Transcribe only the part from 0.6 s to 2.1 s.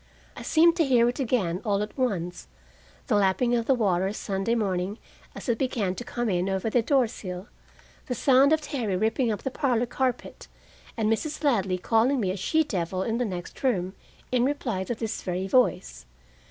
to hear again, all at